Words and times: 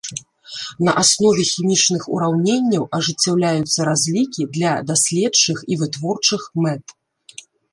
На 0.85 0.91
аснове 1.01 1.43
хімічных 1.49 2.01
ураўненняў 2.15 2.87
ажыццяўляюцца 2.99 3.79
разлікі 3.91 4.49
для 4.59 4.71
даследчых 4.91 5.57
і 5.75 5.81
вытворчых 5.83 6.41
мэт. 6.67 6.85